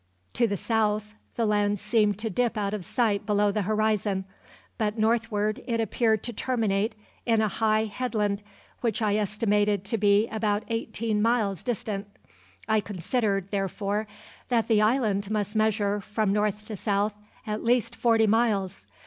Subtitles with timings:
[0.33, 4.25] To the south the land seemed to dip out of sight below the horizon,
[4.79, 6.95] but northward it appeared to terminate
[7.27, 8.41] in a high headland
[8.79, 12.07] which I estimated to be about eighteen miles distant;
[12.67, 14.07] I considered, therefore,
[14.49, 17.13] that the island must measure, from north to south,
[17.45, 18.87] at least forty miles.